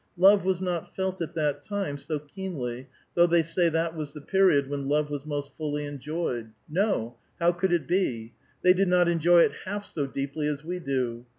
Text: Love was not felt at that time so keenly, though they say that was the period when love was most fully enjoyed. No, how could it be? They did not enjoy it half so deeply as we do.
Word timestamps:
Love 0.17 0.43
was 0.43 0.63
not 0.63 0.95
felt 0.95 1.21
at 1.21 1.35
that 1.35 1.61
time 1.61 1.95
so 1.95 2.17
keenly, 2.17 2.89
though 3.13 3.27
they 3.27 3.43
say 3.43 3.69
that 3.69 3.95
was 3.95 4.13
the 4.13 4.19
period 4.19 4.67
when 4.67 4.87
love 4.89 5.11
was 5.11 5.27
most 5.27 5.55
fully 5.57 5.85
enjoyed. 5.85 6.49
No, 6.67 7.17
how 7.39 7.51
could 7.51 7.71
it 7.71 7.85
be? 7.87 8.33
They 8.63 8.73
did 8.73 8.87
not 8.87 9.07
enjoy 9.07 9.41
it 9.41 9.51
half 9.65 9.85
so 9.85 10.07
deeply 10.07 10.47
as 10.47 10.65
we 10.65 10.79
do. 10.79 11.27